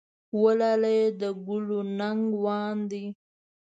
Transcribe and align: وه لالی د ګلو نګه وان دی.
وه 0.41 0.53
لالی 0.59 0.99
د 1.21 1.23
ګلو 1.45 1.79
نګه 1.99 2.37
وان 2.43 2.77
دی. 2.91 3.05